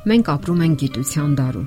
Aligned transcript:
Մենք 0.00 0.28
ապրում 0.32 0.60
ենք 0.64 0.76
գիտության 0.80 1.32
դարում։ 1.36 1.64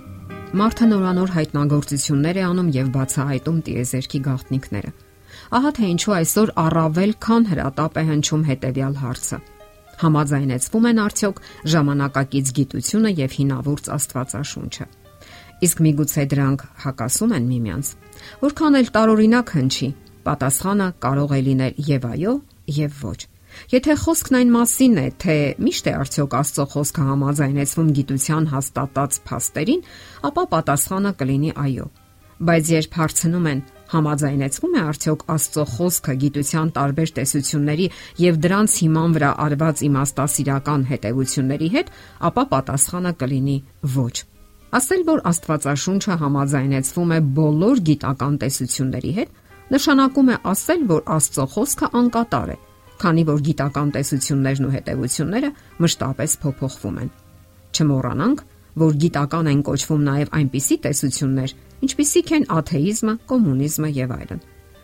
Մարդը 0.58 0.86
նորանոր 0.90 1.32
հայտնագործություններ 1.34 2.38
է 2.42 2.44
անում 2.50 2.70
եւ 2.74 2.88
բացահայտում 2.94 3.58
տիեզերքի 3.68 4.20
գաղտնիքները։ 4.28 4.92
Ահա 5.58 5.72
թե 5.78 5.90
ինչու 5.94 6.16
այսօր 6.18 6.52
առավել 6.64 7.14
քան 7.26 7.46
հրատապ 7.52 8.00
է 8.02 8.04
հնչում 8.10 8.46
հետեւյալ 8.50 8.96
հարցը. 9.04 9.38
Համաձայնեցվում 10.04 10.88
են 10.90 11.02
արդյոք 11.04 11.42
ժամանակակից 11.74 12.54
գիտությունը 12.58 13.12
եւ 13.22 13.36
հինավուրց 13.38 13.92
Աստվածաշունչը։ 13.98 14.88
Իսկ 15.64 15.84
միգուցե 15.86 16.26
դրանք 16.34 16.66
հակասում 16.86 17.36
են 17.38 17.46
միմյանց։ 17.54 17.92
Որքան 18.42 18.80
էլ 18.82 18.90
տարօրինակ 18.98 19.54
հնչի, 19.62 19.90
պատասխանը 20.26 20.90
կարող 21.06 21.38
է 21.38 21.42
լինել 21.54 21.86
եւ 21.94 22.10
այո, 22.14 22.34
եւ 22.82 23.06
ոչ։ 23.14 23.33
Եթե 23.74 23.96
խոսքն 24.04 24.38
այն 24.40 24.54
մասին 24.54 24.96
է, 25.02 25.08
թե 25.24 25.36
միշտ 25.66 25.90
է 25.90 25.94
արդյոք 26.04 26.36
Աստծո 26.40 26.66
խոսքը 26.74 27.04
համաձայնեցվում 27.10 27.92
գիտության 28.00 28.48
հաստատած 28.54 29.20
փաստերին, 29.30 29.86
ապա 30.30 30.44
պատասխանը 30.54 31.12
կլինի 31.22 31.52
այո։ 31.64 31.88
Բայց 32.44 32.70
երբ 32.74 32.96
հարցնում 32.98 33.48
են 33.54 33.60
համաձայնեցվում 33.94 34.74
է 34.74 34.82
արդյոք 34.84 35.24
Աստծո 35.34 35.64
խոսքը 35.74 36.14
գիտության 36.24 36.72
տարբեր 36.78 37.14
տեսությունների 37.20 37.88
եւ 38.24 38.40
դրանց 38.44 38.78
հիման 38.84 39.16
վրա 39.18 39.32
արված 39.46 39.84
իմաստասիրական 39.88 40.86
հետևությունների 40.90 41.70
հետ, 41.78 41.94
ապա 42.30 42.44
պատասխանը 42.54 43.14
կլինի 43.22 43.58
ոչ։ 43.94 44.16
Ասել, 44.74 45.02
որ 45.14 45.24
Աստվածաշունչը 45.30 46.20
համաձայնեցվում 46.24 47.12
է 47.14 47.20
բոլոր 47.38 47.82
գիտական 47.94 48.38
տեսությունների 48.42 49.16
հետ, 49.22 49.42
նշանակում 49.78 50.30
է 50.34 50.38
ասել, 50.54 50.86
որ 50.90 51.10
Աստծո 51.14 51.50
խոսքը 51.54 51.90
անկատար 52.02 52.56
է 52.58 52.62
քանի 53.04 53.24
որ 53.30 53.44
գիտական 53.48 53.94
տեսություններն 53.98 54.68
ու 54.68 54.74
հետևությունները 54.74 55.50
մշտապես 55.84 56.36
փոփոխվում 56.44 56.98
են։ 57.04 57.12
Չմոռանանք, 57.74 58.44
որ 58.84 58.98
գիտական 59.04 59.50
են 59.54 59.62
կոչվում 59.68 60.04
նաև 60.08 60.34
այնպիսի 60.40 60.78
տեսություններ, 60.84 61.56
ինչպիսիք 61.84 62.32
են 62.38 62.46
աթեիզմը, 62.58 63.14
կոմունիզմը 63.30 63.90
եւ 63.94 64.14
այլն։ 64.18 64.44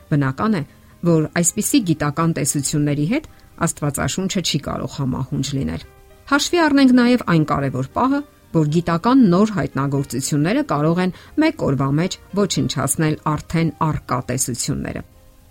Բնական 0.10 0.58
է, 0.60 0.64
որ 1.10 1.30
այսպիսի 1.40 1.80
գիտական 1.90 2.34
տեսությունների 2.40 3.06
հետ 3.14 3.30
Աստվածաշունչը 3.60 4.42
չի 4.50 4.60
կարող 4.66 4.92
համահունչ 5.00 5.48
լինել։ 5.58 5.82
Հաշվի 6.30 6.60
առնենք 6.64 6.92
նաև 7.00 7.24
այն 7.34 7.46
կարևոր 7.50 7.90
պահը, 7.96 8.20
որ 8.56 8.70
գիտական 8.76 9.24
նոր 9.34 9.54
հայտնագործությունները 9.60 10.64
կարող 10.70 11.02
են 11.06 11.16
մեկ 11.44 11.64
օրվա 11.70 11.90
մեջ 12.00 12.18
ոչնչացնել 12.40 13.18
արդեն 13.34 13.72
արկա 13.90 14.20
տեսությունները։ 14.30 15.04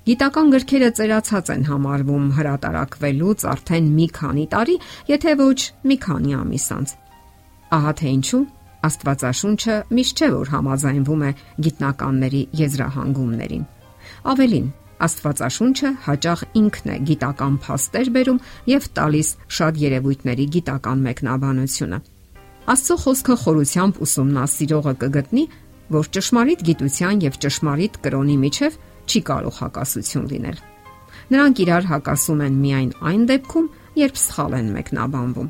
Գիտական 0.09 0.53
գրքերը 0.55 0.89
ծերացած 0.97 1.49
են 1.53 1.65
համարվում 1.69 2.29
հրատարակվելուց 2.39 3.43
արդեն 3.51 3.89
մի 3.93 4.07
քանի 4.17 4.45
տարի, 4.55 4.77
եթե 5.11 5.35
ոչ 5.37 5.59
մի 5.91 5.97
քանի 6.05 6.33
ամիս 6.39 6.69
անց։ 6.79 6.95
Ահա 7.77 7.93
թե 7.99 8.13
ինչու 8.17 8.41
Աստվածաշունչը 8.89 9.77
միշտ 9.99 10.23
չէ 10.23 10.29
որ 10.33 10.53
համաձայնվում 10.55 11.27
է 11.29 11.31
գիտնականների 11.67 12.43
եզրահանգումներին։ 12.63 13.65
Ավելին, 14.33 14.69
Աստվածաշունչը 15.09 15.91
հաճախ 16.09 16.45
ինքն 16.63 16.93
է 16.95 16.99
գիտական 17.13 17.59
փաստեր 17.69 18.13
բերում 18.17 18.43
եւ 18.73 18.91
տալիս 18.99 19.29
շատ 19.59 19.81
երևույթների 19.85 20.47
գիտական 20.57 21.05
մեկնաբանությունը։ 21.09 21.99
Աստծո 22.73 22.97
խոսքը 23.05 23.35
խորությամբ 23.45 24.01
ուսումնասիրողը 24.09 24.95
կգտնի, 25.05 25.45
որ 25.99 26.09
ճշմարիտ 26.17 26.65
գիտության 26.69 27.27
եւ 27.29 27.43
ճշմարիտ 27.45 28.01
կրոնի 28.05 28.37
միջև 28.49 28.79
չի 29.09 29.21
կարող 29.29 29.61
հակասություն 29.63 30.27
լինել։ 30.33 30.59
Նրանք 31.29 31.63
իրար 31.65 31.89
հակասում 31.93 32.43
են 32.47 32.59
միայն 32.63 32.91
այն 33.09 33.23
դեպքում, 33.29 33.67
երբ 33.99 34.21
սխալ 34.23 34.55
են 34.59 34.69
մեկնաբանվում։ 34.77 35.49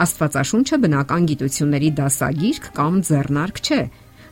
Աստվածաշունչը 0.00 0.76
բնական 0.84 1.26
գիտությունների 1.30 1.90
դասագիրք 2.00 2.68
կամ 2.78 2.94
ձեռնարկ 3.10 3.60
չէ, 3.60 3.80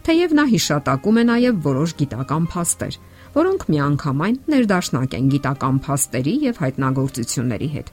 թեև 0.09 0.35
նա 0.39 0.45
հիշատակում 0.49 1.19
է 1.19 1.25
նաև 1.29 1.61
որոշ 1.69 1.95
գիտական 1.99 2.45
փաստեր, 2.55 2.99
որոնք 3.39 3.65
միանգամայն 3.69 4.37
ներդաշնակ 4.55 5.17
են 5.19 5.31
գիտական 5.35 5.81
փաստերի 5.85 6.35
եւ 6.49 6.61
հայտնագործությունների 6.65 7.69
հետ։ 7.77 7.91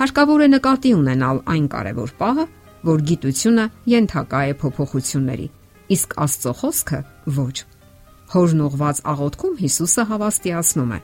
Հարկավոր 0.00 0.44
է 0.44 0.48
նկատի 0.54 0.92
ունենալ 0.98 1.40
այն 1.54 1.66
կարևոր 1.74 2.14
պահը, 2.20 2.46
որ 2.84 3.04
գիտությունը 3.10 3.64
ենթակա 3.94 4.40
է 4.50 4.56
փոփոխությունների, 4.60 5.46
իսկ 5.96 6.18
Աստծո 6.24 6.52
խոսքը 6.60 7.00
ոչ։ 7.38 7.56
Հորն 8.32 8.60
ուղված 8.64 9.00
աղոթքում 9.12 9.56
Հիսուսը 9.60 10.04
հավաստիացնում 10.10 10.92
է. 10.96 11.00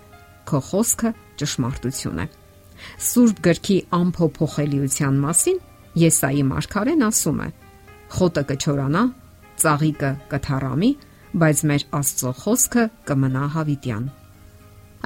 Քո 0.49 0.61
խոսքը 0.71 1.11
ճշմարտություն 1.41 2.23
է։ 2.25 2.27
Սուրբ 3.11 3.43
գրքի 3.45 3.77
ամփոփոխելիության 4.01 5.19
մասին 5.25 5.59
Եսայի 6.01 6.43
մարգարեն 6.49 7.05
ասում 7.11 7.41
է. 7.45 7.49
Խոտը 8.11 8.43
կչորանա, 8.51 9.03
ծաղիկը 9.61 10.11
կթառամի, 10.31 10.91
բայց 11.41 11.63
մեր 11.71 11.85
Աստծո 12.01 12.33
խոսքը 12.41 12.85
կմնա 13.11 13.45
հավիտյան։ 13.55 14.07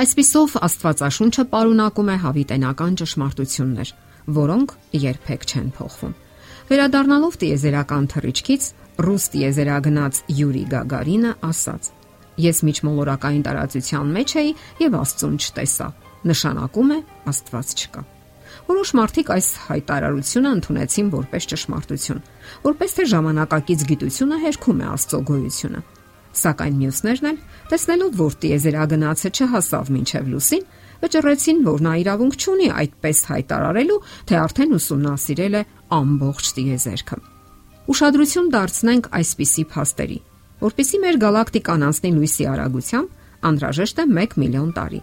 Այսպիսով 0.05 0.55
Աստվածաշունչը 0.69 1.45
պարունակում 1.55 2.09
է 2.15 2.17
հավիտենական 2.25 2.97
ճշմարտություններ, 3.01 3.91
որոնք 4.39 4.73
երբեք 5.05 5.45
չեն 5.51 5.69
փոխվում։ 5.79 6.15
Վերադառնալով 6.65 7.37
տիեզերական 7.45 8.09
թռիչքից 8.15 8.71
ռուս 9.05 9.25
տիեզերագնաց 9.35 10.23
Յուրի 10.39 10.65
Գագարինը 10.75 11.33
ասաց. 11.51 11.93
Ես 12.41 12.65
միջմոլորակային 12.67 13.45
տարածության 13.47 14.11
մեջ 14.15 14.33
էի 14.41 14.51
եւ 14.83 14.97
Աստծուն 14.99 15.37
չտեսա։ 15.39 15.87
Նշանակում 16.25 16.91
է 16.95 16.99
Աստված 17.31 17.75
չկա։ 17.79 18.03
Որոշ 18.65 18.91
մարդիկ 18.99 19.31
այս 19.35 19.49
հայտարարությունը 19.69 20.51
ընդունեցին 20.57 21.09
որպես 21.15 21.47
ճշմարտություն, 21.53 22.23
որպես 22.65 22.95
թե 22.97 23.07
ժամանակակից 23.13 23.85
գիտությունը 23.91 24.39
հերքում 24.45 24.83
է 24.83 24.87
Աստծո 24.95 25.21
գոյությունը։ 25.31 25.83
Սակայն 26.35 26.79
մյուսներն 26.81 27.29
էլ, 27.31 27.39
տեսնելով, 27.71 28.15
որ 28.19 28.37
տիեզերագնացը 28.43 29.31
չհասավ 29.35 29.91
մինչև 29.95 30.31
լուսին, 30.35 30.65
վճռեցին, 31.05 31.63
որ 31.69 31.85
նա 31.85 31.95
իրավունք 32.03 32.39
չունի 32.43 32.69
այդպես 32.75 33.19
հայտարարելու, 33.31 34.01
թե 34.27 34.39
արդեն 34.43 34.77
ուսումնասիրել 34.81 35.55
է 35.55 35.65
ամբողջ 35.95 36.53
տիեզերքը։ 36.59 37.19
Ուշադրություն 37.95 38.55
դարձնենք 38.55 39.11
այսպիսի 39.21 39.65
փաստերի 39.75 40.19
Որպեսի 40.63 40.99
մեր 41.03 41.17
գալակտիկան 41.25 41.85
անցնի 41.89 42.11
լույսի 42.15 42.45
արագությամբ, 42.55 43.09
անհրաժեշտ 43.49 43.99
է 44.01 44.05
1 44.25 44.37
միլիոն 44.45 44.71
տարի։ 44.79 45.01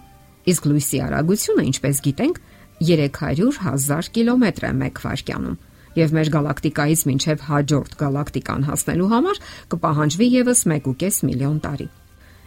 Իսկ 0.51 0.67
լույսի 0.71 1.01
արագությունը, 1.05 1.65
ինչպես 1.71 2.01
գիտենք, 2.07 2.39
300 2.81 3.59
հազար 3.61 4.07
կիլոմետր 4.15 4.65
է 4.65 4.71
1 4.71 5.01
վայրկյանում, 5.05 5.57
եւ 6.01 6.13
մեր 6.17 6.31
գալակտիկայից 6.35 7.01
մինչև 7.11 7.45
հաջորդ 7.51 7.95
գալակտիկան 7.99 8.65
հասնելու 8.71 9.09
համար 9.11 9.41
կպահանջվի 9.75 10.27
եւս 10.39 10.63
1.5 10.71 11.19
միլիոն 11.29 11.57
տարի։ 11.65 11.87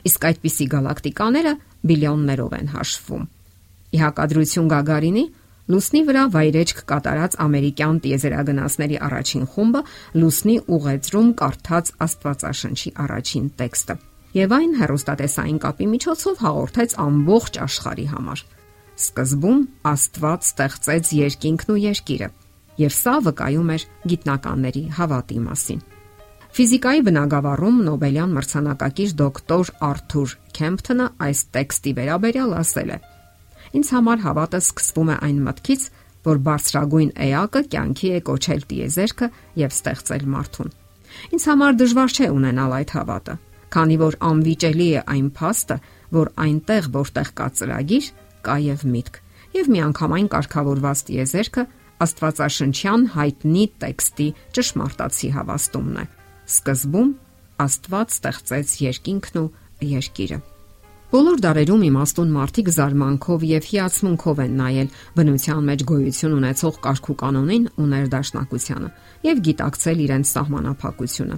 Իսկ 0.04 0.26
այդպիսի 0.30 0.66
գալակտիկաները 0.74 1.52
բիլիոններով 1.90 2.56
են 2.58 2.70
հաշվում։ 2.74 3.24
Ի 3.94 3.98
հակադրություն 4.04 4.70
Գագարինի 4.74 5.24
Լուսնի 5.64 6.00
վրա 6.04 6.22
վայրեջք 6.34 6.80
կատարած 6.90 7.36
ամերիկյան 7.40 8.00
տիեզերագնացների 8.04 8.98
առաջին 9.06 9.46
խումբը 9.54 9.80
լուսնի 10.20 10.56
ուղեծրում 10.76 11.30
կարդաց 11.40 11.92
Աստվածաշնչի 12.04 12.92
առաջին 13.04 13.46
տեքստը 13.62 13.96
եւ 14.34 14.52
այն 14.58 14.72
հերոստատեսային 14.80 15.58
կապի 15.62 15.86
միջոցով 15.94 16.42
հաղորդեց 16.44 16.94
ամբողջ 17.04 17.58
աշխարհի 17.64 18.06
համար։ 18.12 18.44
Սկզբում 18.94 19.60
Աստված 19.94 20.48
ստեղծեց 20.50 21.12
երկինքն 21.18 21.72
ու 21.74 21.78
երկիրը, 21.84 22.28
եւ 22.84 22.92
սա 22.98 23.14
վկայում 23.24 23.72
էր 23.74 23.86
գիտնականների 24.12 24.84
հավատի 24.98 25.40
մասին։ 25.48 25.82
Ֆիզիկայի 26.54 27.00
բնագավառում 27.08 27.78
Նոբելյան 27.88 28.34
մրցանակակիր 28.36 29.14
դոկտոր 29.24 29.72
Արթուր 29.88 30.34
Քեմփթոնը 30.54 31.08
այս 31.26 31.40
տեքստի 31.56 31.92
վերաբերյալ 31.98 32.54
ասել 32.60 32.94
է. 32.94 32.98
Ինձ 33.74 33.90
համար 33.94 34.22
հավատը 34.24 34.60
սկսվում 34.64 35.10
է 35.10 35.16
այն 35.28 35.38
մտքից, 35.48 35.84
որ 36.24 36.40
բարձրագույն 36.46 37.10
էակը 37.24 37.62
կյանքի 37.74 38.10
է 38.14 38.20
կոչել 38.28 38.62
տիեզերքը 38.70 39.28
եւ 39.60 39.74
ստեղծել 39.74 40.24
մարդուն։ 40.34 40.72
Ինձ 41.34 41.44
համար 41.50 41.76
դժվար 41.80 42.14
չէ 42.14 42.28
ունենալ 42.34 42.74
այդ 42.78 42.94
հավատը, 42.94 43.34
քանի 43.74 43.96
որ 44.04 44.16
անվիճելի 44.30 44.88
է 44.94 45.02
այն 45.14 45.28
փաստը, 45.38 45.76
որ 46.14 46.30
այնտեղ, 46.44 46.88
որտեղ 46.94 47.30
կա 47.38 47.48
ծրագիր, 47.58 48.08
կա 48.46 48.56
եւ 48.64 48.86
միտք, 48.94 49.20
եւ 49.54 49.70
միանգամայն 49.74 50.28
կարգավորված 50.34 51.04
տիեզերքը 51.10 51.66
Աստվածաշնչյան 52.04 53.04
հայտնի 53.14 53.66
տեքստի 53.84 54.26
ճշմարտացի 54.56 55.30
հավաստումն 55.36 56.00
է։ 56.02 56.06
Սկզբում 56.54 57.12
Աստված 57.64 58.16
ստեղծեց 58.18 58.74
երկինքն 58.82 59.40
ու 59.44 59.46
երկիրը։ 59.94 60.40
Բոլոր 61.14 61.36
դարերում 61.44 61.82
իմաստուն 61.86 62.30
մարդիկ 62.34 62.68
զարմանքով 62.74 63.42
եւ 63.46 63.66
հիացմունքով 63.70 64.38
են 64.44 64.54
նայել 64.58 64.88
բնության 65.14 65.60
մեջ 65.68 65.82
գոյություն 65.90 66.32
ունեցող 66.34 66.78
կարգու 66.86 67.14
կանոնին 67.20 67.68
ու 67.78 67.86
ներդաշնակությանը 67.92 68.88
եւ 69.28 69.42
գիտակցել 69.48 70.00
իրենց 70.04 70.32
սահմանափակությունը։ 70.34 71.36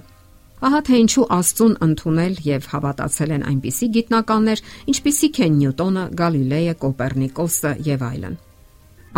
Ահա 0.65 0.79
թե 0.87 1.01
ինչու 1.03 1.27
Աստծուն 1.37 1.75
ընդունել 1.85 2.39
եւ 2.47 2.65
հավատացել 2.73 3.35
են 3.37 3.45
այնպիսի 3.51 3.91
գիտնականներ, 3.97 4.63
ինչպիսիք 4.97 5.39
են 5.45 5.53
Նյուտոնը, 5.61 6.07
Գալիլեյը, 6.17 6.73
Կոպեռնիկոսը 6.81 7.75
եւ 7.91 8.07
այլն։ 8.09 8.35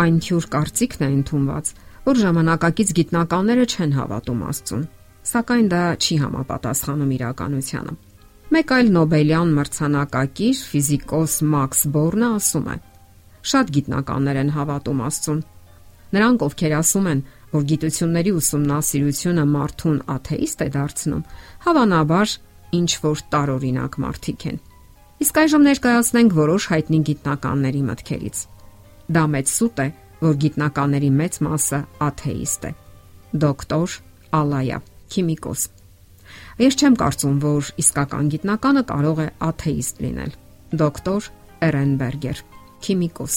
Այն 0.04 0.20
թյուր 0.28 0.50
կարծիքն 0.60 1.06
է 1.08 1.10
ընդունված, 1.16 1.72
որ 2.10 2.22
ժամանակակից 2.26 2.94
գիտնականները 3.00 3.64
չեն 3.64 3.96
հավատում 3.96 4.46
Աստծուն, 4.52 4.86
սակայն 5.32 5.72
դա 5.72 5.82
չի 6.04 6.22
համապատասխանում 6.26 7.16
իրականությանը։ 7.16 7.98
Մեկ 8.50 8.72
այլ 8.74 8.88
Նոբելյան 8.90 9.50
մրցանակակիր 9.54 10.60
ֆիզիկոս 10.66 11.34
Մաքս 11.52 11.82
Բորնը 11.94 12.30
ասում 12.34 12.64
է. 12.66 12.74
Շատ 13.50 13.70
գիտնականներ 13.76 14.40
են 14.40 14.50
հավատում 14.56 15.02
Աստծուն։ 15.06 15.38
Նրանք, 16.16 16.42
ովքեր 16.48 16.74
ասում 16.80 17.06
են, 17.12 17.22
որ 17.54 17.68
գիտությունների 17.70 18.32
ուսումնասիրությունը 18.40 19.46
մարդուն 19.54 20.02
աթեիստ 20.16 20.66
է 20.66 20.68
դարձնում, 20.80 21.24
հավանաբար 21.70 22.34
ինչ 22.80 22.90
որ 23.06 23.24
տարօրինակ 23.30 23.98
մարդիկ 24.10 24.46
են։ 24.50 24.62
Իսկ 25.20 25.42
այժմ 25.46 25.66
ներկայացնենք 25.70 26.38
որոշ 26.42 26.70
հայտնի 26.74 27.00
գիտնականների 27.06 27.82
մտքերից։ 27.86 28.46
Դա 29.14 29.24
մեծ 29.30 29.52
սուտ 29.54 29.84
է, 29.86 29.88
որ 30.26 30.40
գիտնականների 30.42 31.10
մեծ 31.22 31.44
մասը 31.46 31.84
աթեիստ 32.10 32.66
է։ 32.66 32.72
Դոկտոր 33.46 34.00
Ալայա, 34.40 34.78
քիմիկոս։ 35.14 35.70
Ես 36.60 36.76
չեմ 36.80 36.96
կարծում, 37.00 37.36
որ 37.44 37.68
իսկական 37.80 38.30
գիտնականը 38.34 38.82
կարող 38.90 39.20
է 39.24 39.28
աթեիստ 39.50 40.02
լինել։ 40.04 40.34
Դոկտոր 40.80 41.28
Էրենբերգեր, 41.70 42.42
քիմիկոս։ 42.84 43.34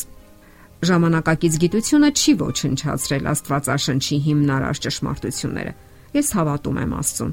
Ժամանակակից 0.84 1.58
գիտությունը 1.64 2.10
չի 2.20 2.34
ոչնչացրել 2.44 3.30
Աստվածաշնչի 3.34 4.18
հիմնարար 4.28 4.82
ճշմարտությունները։ 4.84 5.74
Ես 6.14 6.32
հավատում 6.38 6.80
եմ 6.84 6.96
Աստծուն։ 7.00 7.32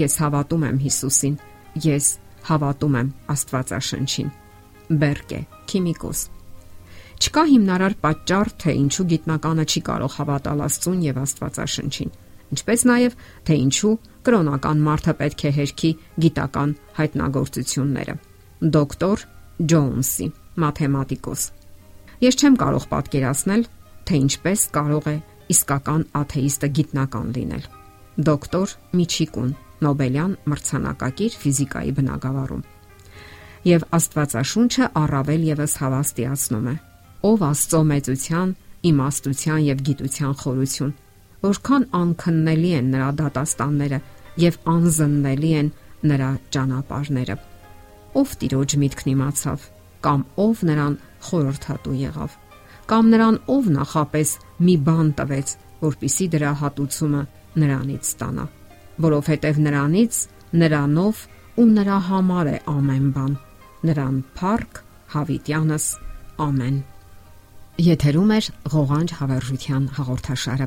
Ես 0.00 0.16
հավատում 0.20 0.66
եմ 0.68 0.80
Հիսուսին։ 0.84 1.38
Ես 1.86 2.10
հավատում 2.50 2.98
եմ 3.00 3.08
Աստվածաշնչին։ 3.34 4.28
Բերկե, 5.00 5.40
քիմիկոս։ 5.70 6.20
Չկա 7.20 7.42
հիմնարար 7.50 7.94
պատճառ, 8.04 8.50
թե 8.60 8.74
ինչու 8.80 9.06
գիտնականը 9.10 9.64
չի 9.70 9.80
կարող 9.88 10.14
հավատալ 10.20 10.62
Աստծուն 10.66 11.02
եւ 11.04 11.18
Աստվածաշնչին, 11.20 12.12
ինչպես 12.54 12.84
նաեւ 12.90 13.16
թե 13.46 13.56
ինչու 13.64 13.94
կրոնական 14.26 14.82
մարդը 14.86 15.14
պետք 15.20 15.44
է 15.48 15.52
հերքի 15.58 15.90
գիտական 16.24 16.74
հայտնագործությունները։ 16.98 18.14
Դոկտոր 18.76 19.24
Ջոնսի, 19.70 20.26
մաթեմատիկոս։ 20.60 21.42
Ես 22.20 22.36
չեմ 22.40 22.56
կարող 22.60 22.86
պատկերացնել, 22.90 23.62
թե 24.08 24.20
ինչպես 24.20 24.64
կարող 24.76 25.08
է 25.10 25.16
իսկական 25.54 26.02
աթեիստը 26.20 26.68
գիտնական 26.76 27.30
լինել։ 27.36 27.64
Դոկտոր 28.28 28.74
Միչիկուն, 29.00 29.50
Նոբելյան 29.80 30.32
մրցանակակիր 30.52 31.36
ֆիզիկայի 31.40 31.92
բնագավառում։ 31.96 32.64
Եվ 33.70 33.86
Աստվածաշունչը 33.96 34.88
առավել 35.00 35.46
եւս 35.50 35.76
հավաստիացնում 35.80 36.68
է. 36.70 36.74
ով 37.30 37.42
Աստծո 37.50 37.80
մեծության, 37.90 38.52
իմաստության 38.90 39.60
եւ 39.70 39.80
գիտության 39.88 40.34
խորություն, 40.40 40.92
որքան 41.46 41.86
անքննելի 42.00 42.70
են 42.80 42.92
նրա 42.94 43.08
դատաստանները 43.20 44.00
եւ 44.44 44.58
անզննելի 44.74 45.50
են 45.60 45.72
նրա 46.10 46.30
ճանապարհները։ 46.56 47.36
Ով 48.20 48.36
տիրոջ 48.40 48.76
միտքն 48.84 49.10
իմացավ, 49.14 49.66
կամ 50.04 50.22
ով 50.44 50.62
նրան 50.70 50.94
խորհրդատու 51.30 51.98
եղավ, 52.04 52.30
կամ 52.90 53.12
նրան 53.14 53.42
ով 53.56 53.74
նախապես 53.80 54.38
մի 54.68 54.78
բան 54.88 55.12
տվեց, 55.20 55.58
որpիսի 55.84 56.32
դրա 56.36 56.54
հատուցումը 56.64 57.26
նրանից 57.60 58.10
ստանա 58.10 58.46
որովհետև 59.00 59.60
նրանից, 59.64 60.16
նրանով 60.60 61.20
ու 61.60 61.66
նրա 61.76 61.98
համար 62.08 62.50
է 62.50 62.56
ամեն 62.72 63.06
բան։ 63.16 63.32
Նրան 63.88 64.16
փառք 64.36 64.80
հավիտյանս 65.14 65.86
ամեն։ 66.46 66.76
Եթերում 67.80 68.32
է 68.36 68.40
ղողանջ 68.74 69.14
հավերժության 69.20 69.86
հաղորդաշարը։ 69.96 70.66